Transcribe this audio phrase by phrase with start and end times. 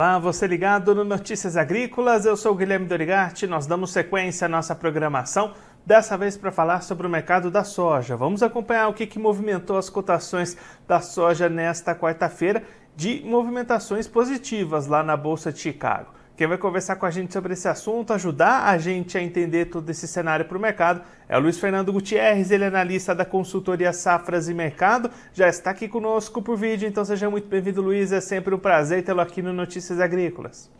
[0.00, 4.72] Olá, você ligado no Notícias Agrícolas, eu sou Guilherme Dorigatti, nós damos sequência à nossa
[4.72, 5.54] programação,
[5.84, 8.16] dessa vez para falar sobre o mercado da soja.
[8.16, 12.62] Vamos acompanhar o que, que movimentou as cotações da soja nesta quarta-feira,
[12.94, 16.12] de movimentações positivas lá na Bolsa de Chicago.
[16.38, 19.90] Quem vai conversar com a gente sobre esse assunto, ajudar a gente a entender todo
[19.90, 23.92] esse cenário para o mercado, é o Luiz Fernando Gutierrez, ele é analista da consultoria
[23.92, 28.12] Safras e Mercado, já está aqui conosco por vídeo, então seja muito bem-vindo, Luiz.
[28.12, 30.70] É sempre um prazer tê-lo aqui no Notícias Agrícolas.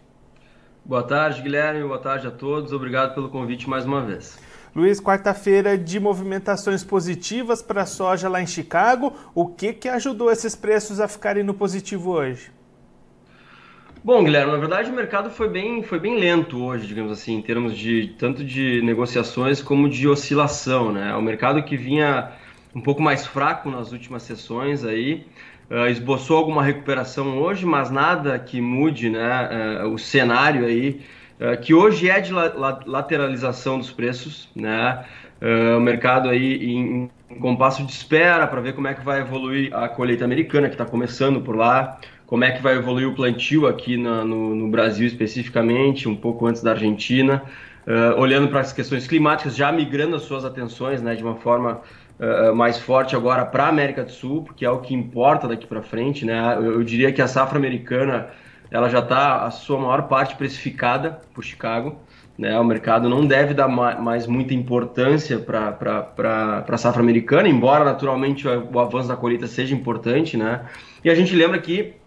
[0.84, 1.83] Boa tarde, Guilherme.
[1.83, 2.73] Boa tarde a todos.
[2.73, 4.39] Obrigado pelo convite mais uma vez.
[4.77, 9.12] Luiz, quarta-feira de movimentações positivas para a soja lá em Chicago.
[9.34, 12.56] O que, que ajudou esses preços a ficarem no positivo hoje?
[14.09, 17.42] Bom, Guilherme, na verdade o mercado foi bem, foi bem lento hoje, digamos assim, em
[17.42, 21.14] termos de tanto de negociações como de oscilação, né?
[21.14, 22.33] O mercado que vinha
[22.74, 25.27] um pouco mais fraco nas últimas sessões aí,
[25.70, 31.02] uh, esboçou alguma recuperação hoje, mas nada que mude, né, uh, o cenário aí,
[31.39, 35.05] uh, que hoje é de la la lateralização dos preços, né?
[35.77, 39.73] o mercado aí em, em compasso de espera para ver como é que vai evoluir
[39.73, 43.66] a colheita americana que está começando por lá como é que vai evoluir o plantio
[43.66, 47.42] aqui na, no, no, Brasil especificamente, um pouco antes da Argentina,
[47.86, 51.80] uh, olhando para as questões climáticas, já migrando as suas atenções né, de uma forma
[52.20, 55.66] uh, mais forte agora para a América do Sul, porque é o que importa daqui
[55.66, 56.27] para frente.
[56.27, 56.39] Né?
[56.58, 58.28] Eu, eu, diria que a safra americana
[58.70, 61.98] ela já está a sua maior parte precificada por Chicago.
[62.36, 62.60] Né?
[62.60, 68.78] O mercado não deve dar mais muita importância para a safra americana, embora naturalmente o,
[68.78, 70.36] avanço da colheita seja importante.
[70.36, 70.60] Né?
[71.02, 71.98] E a gente lembra que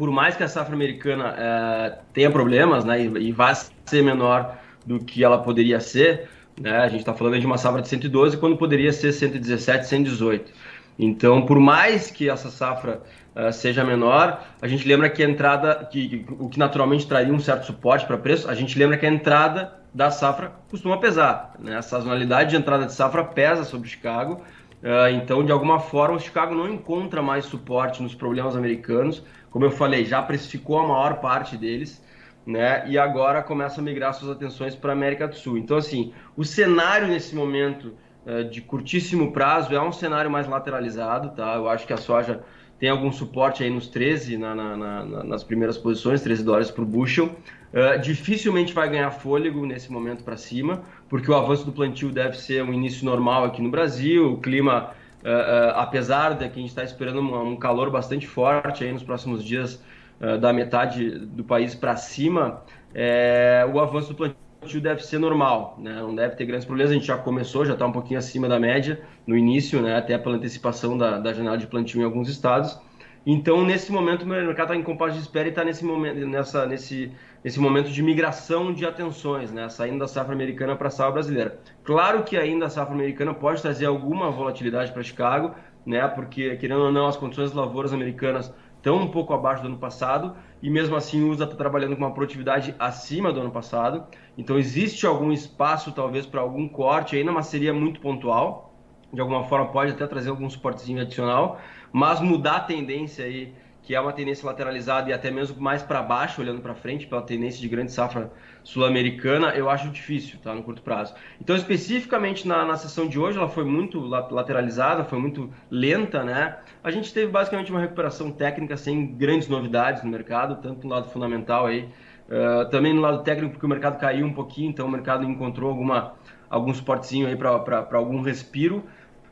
[0.00, 4.56] por mais que a safra americana é, tenha problemas, né, e, e vá ser menor
[4.86, 6.26] do que ela poderia ser,
[6.58, 10.50] né, a gente está falando de uma safra de 112 quando poderia ser 117, 118.
[10.98, 13.02] Então, por mais que essa safra
[13.36, 17.34] uh, seja menor, a gente lembra que a entrada, que, que, o que naturalmente traria
[17.34, 21.52] um certo suporte para preço, a gente lembra que a entrada da safra costuma pesar.
[21.58, 21.76] Né?
[21.76, 24.40] A sazonalidade de entrada de safra pesa sobre Chicago,
[24.82, 29.64] uh, então, de alguma forma, o Chicago não encontra mais suporte nos problemas americanos, como
[29.64, 32.02] eu falei, já precificou a maior parte deles,
[32.46, 32.88] né?
[32.88, 35.58] E agora começa a migrar suas atenções para a América do Sul.
[35.58, 37.94] Então, assim, o cenário nesse momento
[38.24, 41.54] uh, de curtíssimo prazo é um cenário mais lateralizado, tá?
[41.56, 42.42] Eu acho que a soja
[42.78, 46.84] tem algum suporte aí nos 13, na, na, na, nas primeiras posições, 13 dólares por
[46.84, 47.26] bushel.
[47.26, 52.38] Uh, dificilmente vai ganhar fôlego nesse momento para cima, porque o avanço do plantio deve
[52.38, 56.70] ser um início normal aqui no Brasil, o clima Uh, apesar de que a gente
[56.70, 59.82] está esperando um, um, calor bastante forte aí nos próximos dias
[60.18, 62.62] uh, da metade do país para cima,
[62.94, 65.94] é, o avanço do plantio deve ser normal, né?
[65.94, 66.90] não deve ter grandes problemas.
[66.90, 69.96] A gente já começou, já está um pouquinho acima da média no início, né?
[69.96, 72.78] até pela antecipação da, da janela de plantio em alguns estados.
[73.24, 76.64] Então, nesse momento, o mercado está em compasso de espera e está nesse momento, nessa,
[76.66, 77.12] nesse,
[77.44, 79.68] nesse momento de migração de atenções, né?
[79.68, 81.60] saindo da safra americana para a safra brasileira.
[81.84, 86.08] Claro que ainda a safra americana pode trazer alguma volatilidade para Chicago, né?
[86.08, 90.34] porque, querendo ou não, as condições lavouras americanas estão um pouco abaixo do ano passado
[90.62, 94.04] e mesmo assim o USA está trabalhando com uma produtividade acima do ano passado.
[94.36, 98.69] Então existe algum espaço talvez para algum corte ainda, mas seria muito pontual.
[99.12, 101.60] De alguma forma pode até trazer algum suportezinho adicional
[101.92, 103.52] mas mudar a tendência aí,
[103.82, 107.22] que é uma tendência lateralizada e até mesmo mais para baixo, olhando para frente, pela
[107.22, 108.30] tendência de grande safra
[108.62, 111.14] sul-americana, eu acho difícil, tá, no curto prazo.
[111.40, 116.58] Então, especificamente na, na sessão de hoje, ela foi muito lateralizada, foi muito lenta, né?
[116.84, 121.08] A gente teve basicamente uma recuperação técnica sem grandes novidades no mercado, tanto no lado
[121.10, 121.88] fundamental aí,
[122.28, 125.70] uh, também no lado técnico, porque o mercado caiu um pouquinho, então o mercado encontrou
[125.70, 126.14] alguma
[126.50, 128.84] algum suportezinho aí para algum respiro,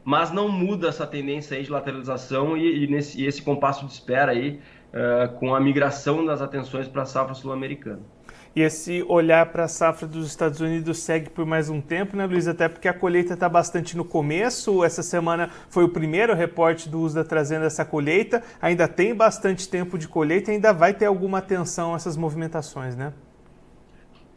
[0.05, 3.93] mas não muda essa tendência aí de lateralização e, e, nesse, e esse compasso de
[3.93, 4.61] espera aí
[4.93, 8.01] uh, com a migração das atenções para a safra sul-americana.
[8.57, 12.27] E esse olhar para a safra dos Estados Unidos segue por mais um tempo, né,
[12.27, 12.49] Luiz?
[12.49, 14.83] Até porque a colheita está bastante no começo.
[14.83, 18.43] Essa semana foi o primeiro reporte do USDA trazendo essa colheita.
[18.61, 23.13] Ainda tem bastante tempo de colheita, ainda vai ter alguma atenção essas movimentações, né?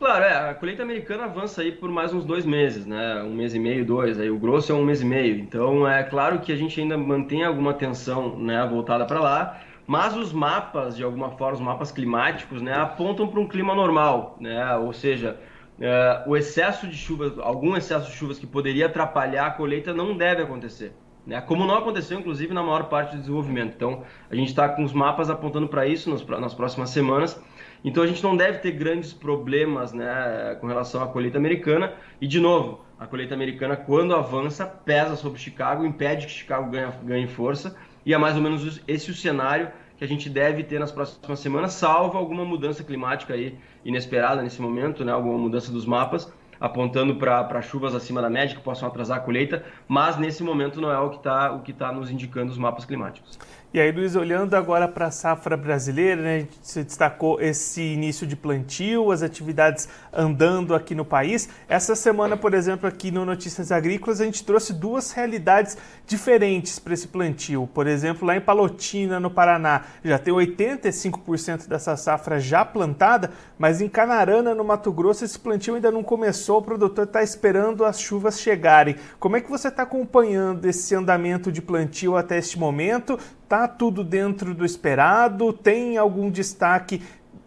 [0.01, 3.21] Claro, é, a colheita americana avança aí por mais uns dois meses, né?
[3.21, 4.19] Um mês e meio, dois.
[4.19, 5.35] Aí o grosso é um mês e meio.
[5.37, 9.61] Então é claro que a gente ainda mantém alguma atenção, né, voltada para lá.
[9.85, 14.37] Mas os mapas, de alguma forma, os mapas climáticos, né, apontam para um clima normal,
[14.39, 14.75] né?
[14.77, 15.39] Ou seja,
[15.79, 20.17] é, o excesso de chuvas, algum excesso de chuvas que poderia atrapalhar a colheita não
[20.17, 20.95] deve acontecer.
[21.27, 21.39] Né?
[21.41, 23.75] Como não aconteceu, inclusive, na maior parte do desenvolvimento.
[23.75, 27.39] Então, a gente está com os mapas apontando para isso nas, nas próximas semanas.
[27.83, 31.93] Então a gente não deve ter grandes problemas né, com relação à colheita americana.
[32.19, 36.91] E de novo, a colheita americana, quando avança, pesa sobre Chicago, impede que Chicago ganhe,
[37.03, 37.75] ganhe força.
[38.05, 41.39] E é mais ou menos esse o cenário que a gente deve ter nas próximas
[41.39, 43.55] semanas, salvo alguma mudança climática aí
[43.85, 46.31] inesperada nesse momento, né, alguma mudança dos mapas,
[46.61, 50.91] apontando para chuvas acima da média que possam atrasar a colheita, mas nesse momento não
[50.91, 53.39] é o que está tá nos indicando os mapas climáticos.
[53.73, 58.35] E aí, Luiz, olhando agora para a safra brasileira, né, gente destacou esse início de
[58.35, 61.47] plantio, as atividades andando aqui no país.
[61.69, 66.93] Essa semana, por exemplo, aqui no Notícias Agrícolas, a gente trouxe duas realidades diferentes para
[66.93, 67.65] esse plantio.
[67.73, 73.79] Por exemplo, lá em Palotina, no Paraná, já tem 85% dessa safra já plantada, mas
[73.79, 77.99] em Canarana, no Mato Grosso, esse plantio ainda não começou, o produtor está esperando as
[77.99, 78.95] chuvas chegarem.
[79.19, 83.17] Como é que você está acompanhando esse andamento de plantio até este momento?
[83.43, 85.51] Está tudo dentro do esperado?
[85.53, 87.01] Tem algum destaque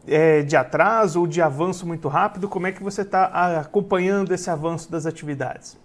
[0.06, 2.48] é, de atraso ou de avanço muito rápido?
[2.48, 3.24] Como é que você está
[3.58, 5.76] acompanhando esse avanço das atividades?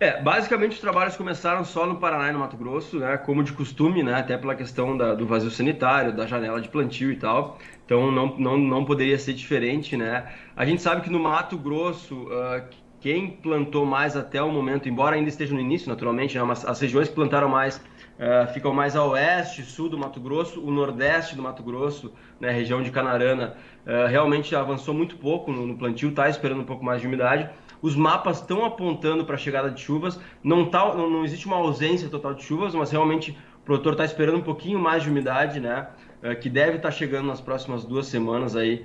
[0.00, 3.52] É, basicamente os trabalhos começaram só no Paraná e no Mato Grosso, né, como de
[3.52, 7.58] costume, né, até pela questão da, do vazio sanitário, da janela de plantio e tal.
[7.84, 10.32] Então não, não, não poderia ser diferente, né?
[10.56, 12.64] A gente sabe que no Mato Grosso uh,
[12.98, 16.80] quem plantou mais até o momento, embora ainda esteja no início, naturalmente, né, mas as
[16.80, 17.78] regiões que plantaram mais
[18.20, 22.50] Uh, ficam mais a oeste, sul do Mato Grosso, o nordeste do Mato Grosso, né,
[22.50, 23.56] região de Canarana,
[23.86, 27.48] uh, realmente avançou muito pouco no, no plantio, está esperando um pouco mais de umidade.
[27.82, 31.56] Os mapas estão apontando para a chegada de chuvas, não, tá, não, não, existe uma
[31.56, 35.60] ausência total de chuvas, mas realmente o produtor está esperando um pouquinho mais de umidade,
[35.60, 35.88] né,
[36.22, 38.84] uh, que deve estar tá chegando nas próximas duas semanas aí,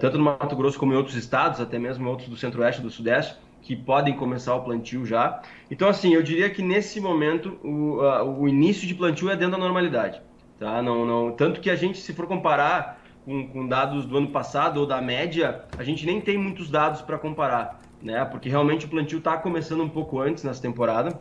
[0.00, 2.90] tanto no Mato Grosso como em outros estados, até mesmo outros do centro-oeste e do
[2.90, 5.42] sudeste que podem começar o plantio já.
[5.68, 7.98] Então, assim, eu diria que nesse momento o,
[8.40, 10.22] o início de plantio é dentro da normalidade.
[10.58, 10.80] Tá?
[10.80, 14.78] Não, não, tanto que a gente, se for comparar com, com dados do ano passado
[14.78, 18.24] ou da média, a gente nem tem muitos dados para comparar, né?
[18.24, 21.18] Porque realmente o plantio está começando um pouco antes nessa temporada,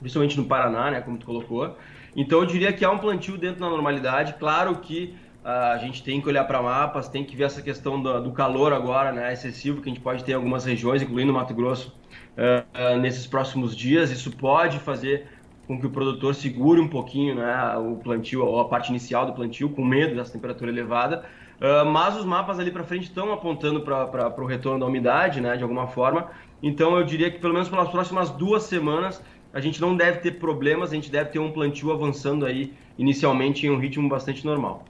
[0.00, 1.00] principalmente no Paraná, né?
[1.00, 1.76] Como tu colocou.
[2.16, 4.34] Então eu diria que há um plantio dentro da normalidade.
[4.34, 5.14] Claro que
[5.44, 8.72] a gente tem que olhar para mapas, tem que ver essa questão do, do, calor
[8.72, 11.94] agora, né, excessivo, que a gente pode ter em algumas regiões, incluindo Mato Grosso,
[12.38, 14.10] uh, uh, nesses próximos dias.
[14.10, 15.26] Isso pode fazer
[15.66, 19.34] com que o produtor segure um pouquinho né, o plantio, ou a parte inicial do
[19.34, 21.26] plantio, com medo dessa temperatura elevada.
[21.60, 25.56] Uh, mas os mapas ali para frente estão apontando para o retorno da umidade, né,
[25.56, 26.30] de alguma forma.
[26.62, 30.32] Então eu diria que pelo menos pelas próximas duas semanas a gente não deve ter
[30.32, 34.84] problemas, a gente deve ter um plantio avançando aí inicialmente em um ritmo bastante normal.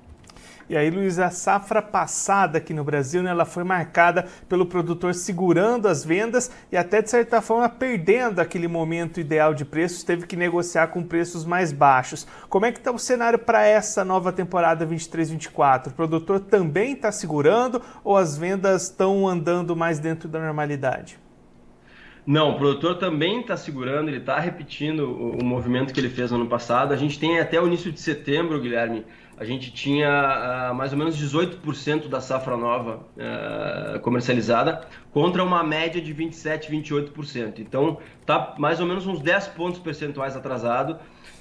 [0.68, 5.14] E aí, Luiz, a safra passada aqui no Brasil, né, ela foi marcada pelo produtor
[5.14, 10.26] segurando as vendas e até, de certa forma, perdendo aquele momento ideal de preços, teve
[10.26, 12.26] que negociar com preços mais baixos.
[12.48, 15.88] Como é que está o cenário para essa nova temporada 23-24?
[15.88, 21.18] O produtor também está segurando ou as vendas estão andando mais dentro da normalidade?
[22.26, 26.30] Não, o produtor também está segurando, ele está repetindo o, o, movimento que ele fez
[26.30, 26.94] no ano passado.
[26.94, 29.04] A gente tem até o início de setembro, Guilherme,
[29.36, 35.62] a gente tinha uh, mais ou menos 18% da safra nova uh, comercializada contra uma
[35.64, 37.58] média de 27, 28%.
[37.58, 40.92] Então, está mais ou menos uns 10 pontos percentuais atrasado.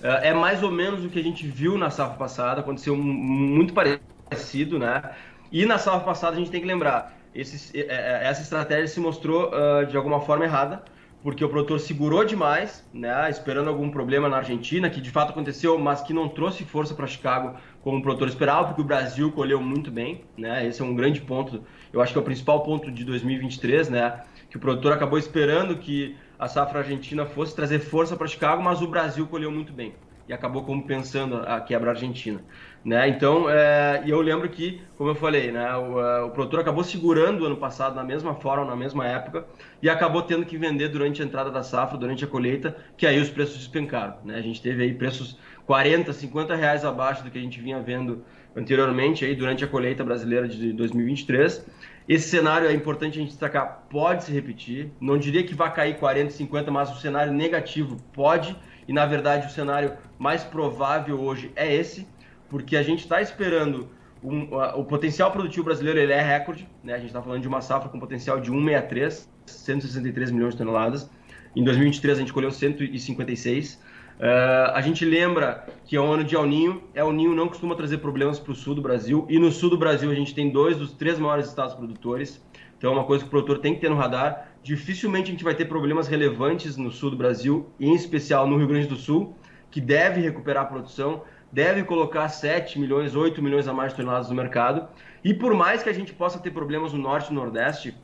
[0.01, 3.73] Uh, é mais ou menos o que a gente viu na safra passada, aconteceu muito
[3.73, 5.11] parecido, né?
[5.51, 9.51] E na safra passada a gente tem que lembrar, esse, essa estratégia se mostrou
[9.87, 10.83] de alguma forma errada,
[11.23, 15.79] porque o produtor segurou demais, né, esperando algum problema na Argentina, que de fato aconteceu,
[15.79, 19.61] mas que não trouxe força para Chicago como o produtor esperava, porque o Brasil colheu
[19.61, 20.65] muito bem, né?
[20.65, 21.61] Esse é um grande ponto,
[21.91, 24.21] eu acho que é o principal ponto de 2023, né?
[24.49, 28.81] Que o produtor acabou esperando que a safra argentina fosse trazer força para Chicago, mas
[28.81, 29.93] o Brasil colheu muito bem
[30.27, 32.41] e acabou compensando a quebra argentina,
[32.83, 33.07] né?
[33.07, 37.41] Então, é, eu lembro que, como eu falei, né, o, a, o produtor acabou segurando
[37.41, 39.45] o ano passado na mesma forma, na mesma época,
[39.81, 43.19] e acabou tendo que vender durante a entrada da safra, durante a colheita, que aí
[43.21, 44.35] os preços despencaram, né?
[44.35, 48.23] A gente teve aí preços 40, 50 reais abaixo do que a gente vinha vendo
[48.55, 51.65] anteriormente aí durante a colheita brasileira de 2023.
[52.07, 54.91] Esse cenário é importante a gente destacar, pode se repetir.
[54.99, 58.55] Não diria que vai cair 40, 50, mas o cenário negativo pode
[58.87, 62.07] e na verdade o cenário mais provável hoje é esse,
[62.49, 63.89] porque a gente está esperando
[64.23, 66.93] um, o potencial produtivo brasileiro ele é recorde, né?
[66.93, 71.09] a gente está falando de uma safra com potencial de 163, 163 milhões de toneladas.
[71.55, 73.73] Em 2023 a gente colheu 156.
[73.73, 76.83] Uh, a gente lembra que é um ano de El Ninho.
[76.93, 79.27] El Ninho não costuma trazer problemas para o sul do Brasil.
[79.29, 82.41] E no sul do Brasil a gente tem dois dos três maiores estados produtores.
[82.77, 85.43] Então é uma coisa que o produtor tem que ter no radar dificilmente a gente
[85.43, 89.35] vai ter problemas relevantes no sul do Brasil, em especial no Rio Grande do Sul,
[89.69, 91.23] que deve recuperar a produção,
[91.53, 94.87] deve colocar 7 milhões, 8 milhões a mais de toneladas no mercado.
[95.23, 97.95] E por mais que a gente possa ter problemas no norte e no nordeste,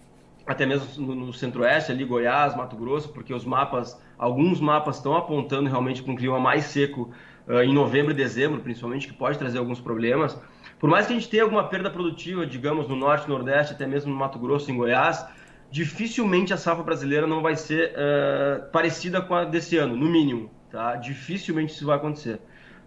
[0.46, 5.18] até mesmo no, no centro-oeste, ali Goiás, Mato Grosso, porque os mapas, alguns mapas estão
[5.18, 7.10] apontando realmente para um clima mais seco
[7.48, 10.39] uh, em novembro e dezembro, principalmente, que pode trazer alguns problemas.
[10.77, 14.12] Por mais que a gente tenha alguma perda produtiva, digamos, no norte, nordeste, até mesmo
[14.12, 15.25] no Mato Grosso, em Goiás,
[15.72, 20.51] dificilmente a safra brasileira não vai ser uh, parecida com a desse ano, no mínimo.
[20.72, 20.96] Tá?
[20.98, 22.39] Dificilmente isso vai acontecer.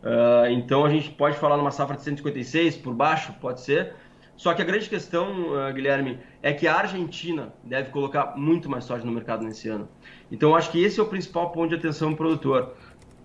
[0.02, 3.94] Uh, então a gente pode falar numa safra de 156 por baixo, pode ser.
[4.36, 8.84] Só que a grande questão, uh, Guilherme, é que a Argentina deve colocar muito mais
[8.84, 9.88] soja no mercado nesse ano.
[10.30, 12.74] Então acho que esse é o principal ponto de atenção do produtor.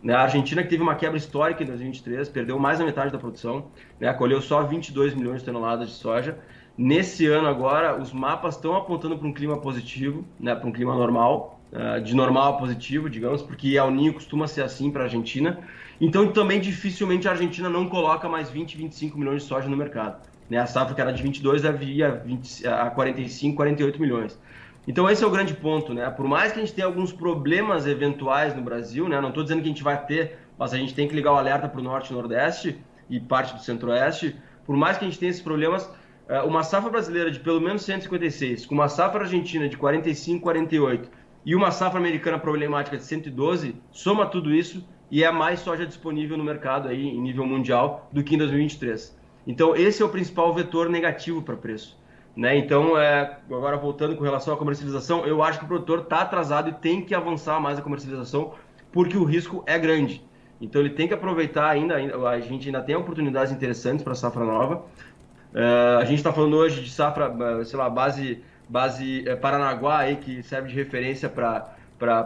[0.03, 0.13] Né?
[0.13, 3.71] A Argentina que teve uma quebra histórica em 2023, perdeu mais da metade da produção,
[3.99, 4.13] né?
[4.13, 6.37] colheu só 22 milhões de toneladas de soja.
[6.77, 10.53] Nesse ano agora, os mapas estão apontando para um clima positivo, né?
[10.53, 14.63] para um clima normal, uh, de normal a positivo, digamos, porque El Ninho costuma ser
[14.63, 15.59] assim para a Argentina.
[15.99, 20.21] Então também dificilmente a Argentina não coloca mais 20, 25 milhões de soja no mercado.
[20.49, 20.57] Né?
[20.57, 24.39] A safra que era de 22 havia 20, a 45, 48 milhões.
[24.87, 26.09] Então esse é o grande ponto, né?
[26.09, 29.19] Por mais que a gente tenha alguns problemas eventuais no Brasil, né?
[29.19, 31.35] Não estou dizendo que a gente vai ter, mas a gente tem que ligar o
[31.35, 34.37] alerta para o norte nordeste e parte do centro-oeste.
[34.65, 35.89] Por mais que a gente tenha esses problemas,
[36.29, 41.09] é, uma safra brasileira de pelo menos 156, com uma safra argentina de 45, 48
[41.47, 46.37] e uma safra americana problemática de 112, soma tudo isso e é mais soja disponível
[46.37, 49.17] no mercado aí em nível mundial do que em 2023.
[49.47, 51.97] Então esse é o principal vetor negativo para preço.
[52.35, 52.57] Né?
[52.57, 56.69] Então, é, agora voltando com relação à comercialização, eu acho que o produtor está atrasado
[56.69, 58.53] e tem que avançar mais a comercialização,
[58.91, 60.21] porque o risco é grande.
[60.61, 64.85] Então, ele tem que aproveitar ainda, a gente ainda tem oportunidades interessantes para safra nova.
[65.51, 69.99] É, a gente está falando hoje de safra, é, sei lá, base, base é, Paranaguá,
[69.99, 71.75] aí, que serve de referência para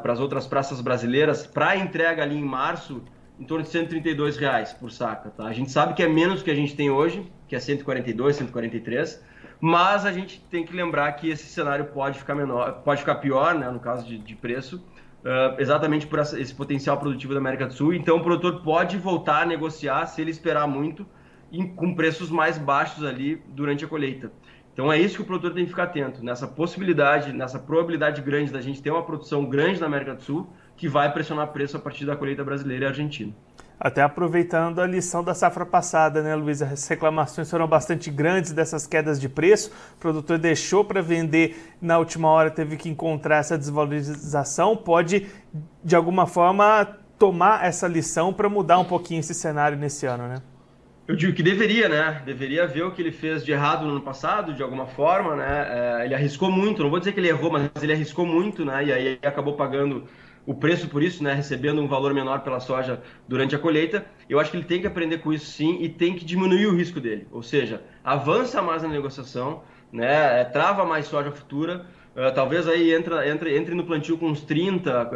[0.06, 3.04] as outras praças brasileiras, para entrega ali em março,
[3.40, 5.30] em torno de 132 reais por saca.
[5.30, 5.46] Tá?
[5.46, 8.36] A gente sabe que é menos do que a gente tem hoje, que é 142,
[8.36, 9.32] 143
[9.62, 13.54] mas a gente tem que lembrar que esse cenário pode ficar menor, pode ficar pior,
[13.54, 14.84] né, no caso de, de preço,
[15.24, 17.94] uh, exatamente por essa, esse potencial produtivo da América do Sul.
[17.94, 21.06] Então o produtor pode voltar a negociar se ele esperar muito
[21.52, 24.32] em, com preços mais baixos ali durante a colheita.
[24.82, 28.52] Então é isso que o produtor tem que ficar atento, nessa possibilidade, nessa probabilidade grande
[28.52, 31.80] da gente ter uma produção grande na América do Sul que vai pressionar preço a
[31.80, 33.32] partir da colheita brasileira e argentina.
[33.80, 36.66] Até aproveitando a lição da safra passada, né, Luísa?
[36.66, 39.72] As reclamações foram bastante grandes dessas quedas de preço.
[39.98, 44.76] O produtor deixou para vender na última hora, teve que encontrar essa desvalorização.
[44.76, 45.28] Pode,
[45.84, 46.88] de alguma forma,
[47.20, 50.42] tomar essa lição para mudar um pouquinho esse cenário nesse ano, né?
[51.12, 52.22] Eu digo que deveria, né?
[52.26, 55.68] Deveria ver o que ele fez de errado no ano passado, de alguma forma, né?
[56.00, 58.86] É, ele arriscou muito, não vou dizer que ele errou, mas ele arriscou muito, né?
[58.86, 60.06] E aí acabou pagando
[60.46, 64.40] o preço por isso, né, recebendo um valor menor pela soja durante a colheita, eu
[64.40, 67.02] acho que ele tem que aprender com isso sim e tem que diminuir o risco
[67.02, 67.28] dele.
[67.30, 72.94] Ou seja, avança mais na negociação, né, é, trava mais soja futura, Uh, talvez aí
[72.94, 75.10] entra, entre, entre no plantio com uns 30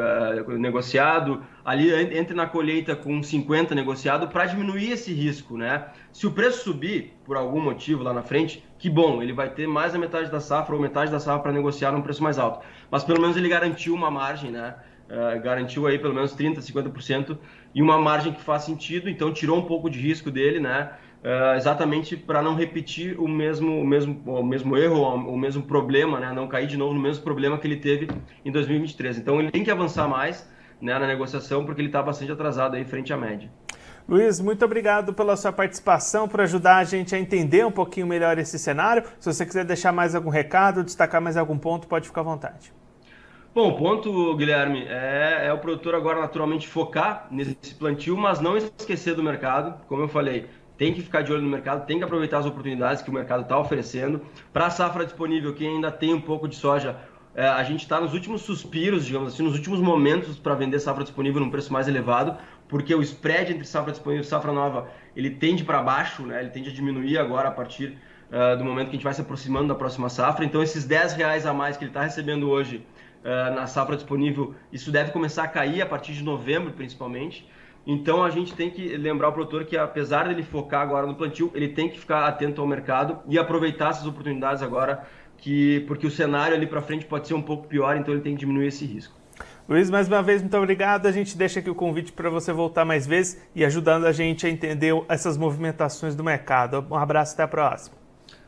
[0.48, 5.88] uh, negociado, ali entre na colheita com 50 negociado para diminuir esse risco, né?
[6.14, 9.68] Se o preço subir por algum motivo lá na frente, que bom, ele vai ter
[9.68, 12.66] mais da metade da safra ou metade da safra para negociar num preço mais alto.
[12.90, 14.76] Mas pelo menos ele garantiu uma margem, né?
[15.10, 17.38] Uh, garantiu aí pelo menos 30, 50%
[17.76, 20.92] e uma margem que faz sentido, então tirou um pouco de risco dele, né?
[21.26, 26.20] Uh, exatamente para não repetir o mesmo, o mesmo, o mesmo erro, o mesmo problema,
[26.20, 26.32] né?
[26.32, 28.08] Não cair de novo no mesmo problema que ele teve
[28.46, 29.18] em 2023.
[29.18, 30.48] Então ele tem que avançar mais
[30.80, 33.50] né, na negociação porque ele está bastante atrasado aí frente à média.
[34.08, 38.38] Luiz, muito obrigado pela sua participação, por ajudar a gente a entender um pouquinho melhor
[38.38, 39.04] esse cenário.
[39.20, 42.72] Se você quiser deixar mais algum recado, destacar mais algum ponto, pode ficar à vontade.
[43.56, 48.56] Bom, o ponto, Guilherme, é, é, o produtor agora naturalmente focar nesse plantio, mas não
[48.56, 49.74] esquecer do mercado.
[49.88, 50.46] Como eu falei,
[50.78, 53.44] tem que ficar de olho no mercado, tem que aproveitar as oportunidades que o mercado
[53.44, 54.22] está oferecendo.
[54.52, 56.98] Para a safra disponível, quem ainda tem um pouco de soja,
[57.36, 61.04] é, a gente está nos últimos suspiros, digamos assim, nos últimos momentos para vender safra
[61.04, 65.30] disponível num preço mais elevado, porque o spread entre safra disponível e safra nova ele
[65.30, 66.40] tende para baixo, né?
[66.40, 67.98] ele tende a diminuir agora a partir
[68.32, 70.46] uh, do momento que a gente vai se aproximando da próxima safra.
[70.46, 72.86] Então, esses 10 reais a mais que ele está recebendo hoje
[73.24, 77.48] uh, na safra disponível, isso deve começar a cair a partir de novembro, principalmente.
[77.86, 81.52] Então a gente tem que lembrar o produtor que apesar dele focar agora no plantio,
[81.54, 85.06] ele tem que ficar atento ao mercado e aproveitar essas oportunidades agora,
[85.38, 88.34] que porque o cenário ali para frente pode ser um pouco pior, então ele tem
[88.34, 89.14] que diminuir esse risco.
[89.68, 91.08] Luiz, mais uma vez, muito obrigado.
[91.08, 94.46] A gente deixa aqui o convite para você voltar mais vezes e ajudando a gente
[94.46, 96.86] a entender essas movimentações do mercado.
[96.90, 97.98] Um abraço, até a próxima.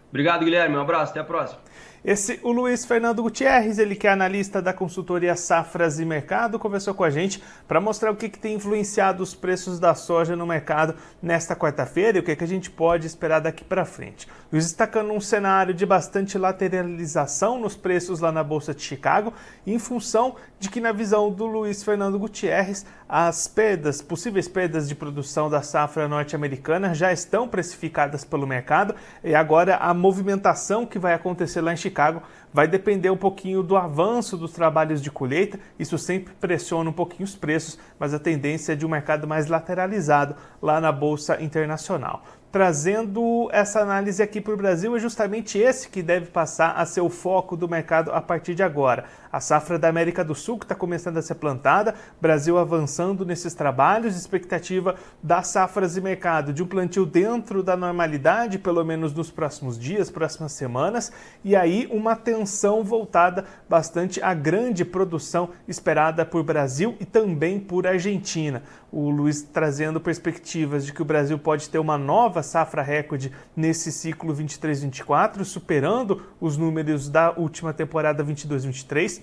[0.10, 0.76] Obrigado, Guilherme.
[0.76, 1.60] Um abraço, até a próxima.
[2.08, 6.94] Esse, o Luiz Fernando Gutierrez, ele que é analista da consultoria Safras e Mercado, conversou
[6.94, 10.48] com a gente para mostrar o que, que, tem influenciado os preços da soja no
[10.48, 14.26] mercado nesta quarta-feira e o que, que a gente pode esperar daqui para frente.
[14.50, 19.34] Luiz destacando um cenário de bastante lateralização nos preços lá na Bolsa de Chicago,
[19.66, 24.96] em função de que, na visão do Luiz Fernando Gutierrez, as perdas, possíveis perdas de
[24.96, 31.14] produção da safra norte-americana já estão precificadas pelo mercado e agora a movimentação que vai
[31.14, 32.22] acontecer lá em Chicago Chicago
[32.54, 35.60] vai depender um pouquinho do avanço dos trabalhos de colheita.
[35.80, 39.48] Isso sempre pressiona um pouquinho os preços, mas a tendência é de um mercado mais
[39.48, 45.90] lateralizado lá na Bolsa Internacional trazendo essa análise aqui para o Brasil é justamente esse
[45.90, 49.06] que deve passar a ser o foco do mercado a partir de agora.
[49.32, 53.54] A safra da América do Sul que está começando a ser plantada, Brasil avançando nesses
[53.54, 59.30] trabalhos, expectativa das safras de mercado de um plantio dentro da normalidade, pelo menos nos
[59.30, 61.12] próximos dias, próximas semanas,
[61.44, 67.86] e aí uma atenção voltada bastante à grande produção esperada por Brasil e também por
[67.86, 68.64] Argentina.
[68.92, 73.92] O Luiz trazendo perspectivas de que o Brasil pode ter uma nova safra recorde nesse
[73.92, 79.22] ciclo 23-24, superando os números da última temporada 22-23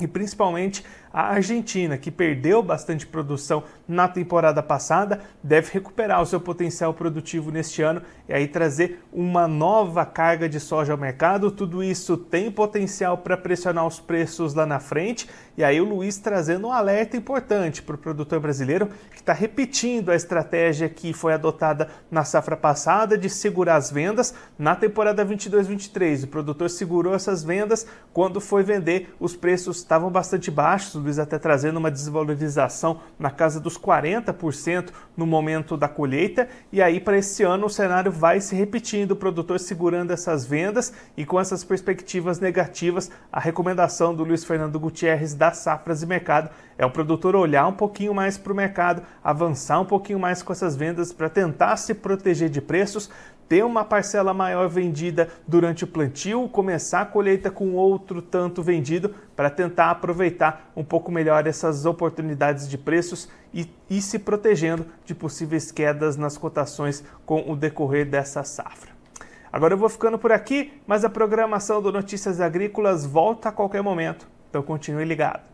[0.00, 6.40] e principalmente a Argentina, que perdeu bastante produção na temporada passada, deve recuperar o seu
[6.40, 11.52] potencial produtivo neste ano e aí trazer uma nova carga de soja ao mercado.
[11.52, 15.30] Tudo isso tem potencial para pressionar os preços lá na frente.
[15.56, 20.10] E aí o Luiz trazendo um alerta importante para o produtor brasileiro que está repetindo
[20.10, 26.24] a estratégia que foi adotada na safra passada de segurar as vendas na temporada 22-23.
[26.24, 31.38] O produtor segurou essas vendas quando foi vender, os preços estavam bastante baixos Luiz até
[31.38, 37.42] trazendo uma desvalorização na casa dos 40% no momento da colheita, e aí para esse
[37.42, 42.40] ano o cenário vai se repetindo, o produtor segurando essas vendas e com essas perspectivas
[42.40, 47.66] negativas, a recomendação do Luiz Fernando Gutierrez das safras e mercado é o produtor olhar
[47.66, 51.76] um pouquinho mais para o mercado, avançar um pouquinho mais com essas vendas para tentar
[51.76, 53.10] se proteger de preços,
[53.48, 59.14] ter uma parcela maior vendida durante o plantio, começar a colheita com outro tanto vendido
[59.36, 65.14] para tentar aproveitar um pouco melhor essas oportunidades de preços e ir se protegendo de
[65.14, 68.92] possíveis quedas nas cotações com o decorrer dessa safra.
[69.52, 73.82] Agora eu vou ficando por aqui, mas a programação do Notícias Agrícolas volta a qualquer
[73.82, 75.53] momento, então continue ligado.